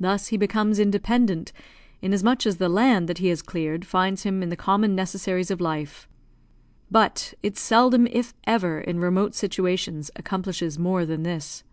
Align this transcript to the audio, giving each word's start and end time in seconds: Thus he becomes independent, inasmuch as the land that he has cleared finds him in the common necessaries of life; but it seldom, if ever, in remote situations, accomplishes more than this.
Thus 0.00 0.28
he 0.28 0.38
becomes 0.38 0.78
independent, 0.78 1.52
inasmuch 2.00 2.46
as 2.46 2.56
the 2.56 2.70
land 2.70 3.06
that 3.06 3.18
he 3.18 3.28
has 3.28 3.42
cleared 3.42 3.84
finds 3.84 4.22
him 4.22 4.42
in 4.42 4.48
the 4.48 4.56
common 4.56 4.94
necessaries 4.94 5.50
of 5.50 5.60
life; 5.60 6.08
but 6.90 7.34
it 7.42 7.58
seldom, 7.58 8.06
if 8.06 8.32
ever, 8.44 8.80
in 8.80 8.98
remote 8.98 9.34
situations, 9.34 10.10
accomplishes 10.16 10.78
more 10.78 11.04
than 11.04 11.22
this. 11.22 11.64